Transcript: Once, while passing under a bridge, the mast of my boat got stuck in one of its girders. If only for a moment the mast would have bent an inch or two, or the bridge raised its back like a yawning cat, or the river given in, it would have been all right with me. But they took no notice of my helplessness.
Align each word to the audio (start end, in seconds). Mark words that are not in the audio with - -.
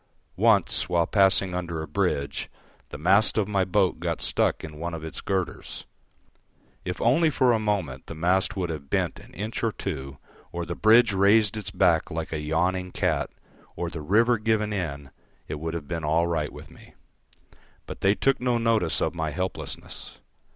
Once, 0.35 0.89
while 0.89 1.05
passing 1.05 1.53
under 1.53 1.79
a 1.83 1.87
bridge, 1.87 2.49
the 2.89 2.97
mast 2.97 3.37
of 3.37 3.47
my 3.47 3.63
boat 3.63 3.99
got 3.99 4.19
stuck 4.19 4.63
in 4.63 4.79
one 4.79 4.95
of 4.95 5.03
its 5.03 5.21
girders. 5.21 5.85
If 6.83 6.99
only 6.99 7.29
for 7.29 7.53
a 7.53 7.59
moment 7.59 8.07
the 8.07 8.15
mast 8.15 8.57
would 8.57 8.71
have 8.71 8.89
bent 8.89 9.19
an 9.19 9.31
inch 9.35 9.63
or 9.63 9.71
two, 9.71 10.17
or 10.51 10.65
the 10.65 10.73
bridge 10.73 11.13
raised 11.13 11.55
its 11.55 11.69
back 11.69 12.09
like 12.09 12.31
a 12.33 12.41
yawning 12.41 12.91
cat, 12.91 13.29
or 13.75 13.91
the 13.91 14.01
river 14.01 14.39
given 14.39 14.73
in, 14.73 15.11
it 15.47 15.59
would 15.59 15.75
have 15.75 15.87
been 15.87 16.03
all 16.03 16.25
right 16.25 16.51
with 16.51 16.71
me. 16.71 16.95
But 17.85 18.01
they 18.01 18.15
took 18.15 18.41
no 18.41 18.57
notice 18.57 19.01
of 19.03 19.13
my 19.13 19.29
helplessness. 19.29 20.17